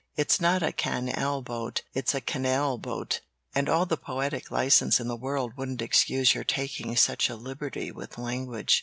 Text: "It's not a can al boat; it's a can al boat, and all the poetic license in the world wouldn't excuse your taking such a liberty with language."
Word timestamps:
"It's 0.15 0.41
not 0.41 0.63
a 0.63 0.71
can 0.71 1.09
al 1.09 1.43
boat; 1.43 1.83
it's 1.93 2.15
a 2.15 2.21
can 2.21 2.43
al 2.43 2.79
boat, 2.79 3.21
and 3.53 3.69
all 3.69 3.85
the 3.85 3.97
poetic 3.97 4.49
license 4.49 4.99
in 4.99 5.07
the 5.07 5.15
world 5.15 5.55
wouldn't 5.55 5.83
excuse 5.83 6.33
your 6.33 6.43
taking 6.43 6.95
such 6.95 7.29
a 7.29 7.35
liberty 7.35 7.91
with 7.91 8.17
language." 8.17 8.79